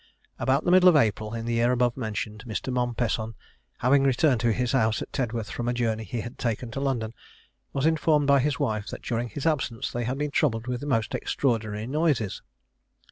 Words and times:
About 0.39 0.65
the 0.65 0.71
middle 0.71 0.89
of 0.89 0.95
April, 0.95 1.35
in 1.35 1.45
the 1.45 1.53
year 1.53 1.71
above 1.71 1.95
mentioned, 1.95 2.43
Mr. 2.47 2.73
Mompesson, 2.73 3.35
having 3.77 4.01
returned 4.01 4.39
to 4.41 4.51
his 4.51 4.71
house 4.71 4.99
at 5.03 5.13
Tedworth, 5.13 5.51
from 5.51 5.67
a 5.67 5.75
journey 5.75 6.03
he 6.05 6.21
had 6.21 6.39
taken 6.39 6.71
to 6.71 6.79
London, 6.79 7.13
was 7.71 7.85
informed 7.85 8.25
by 8.25 8.39
his 8.39 8.59
wife 8.59 8.87
that 8.87 9.03
during 9.03 9.29
his 9.29 9.45
absence 9.45 9.91
they 9.91 10.05
had 10.05 10.17
been 10.17 10.31
troubled 10.31 10.65
with 10.65 10.79
the 10.81 10.87
most 10.87 11.13
extraordinary 11.13 11.85
noises. 11.85 12.41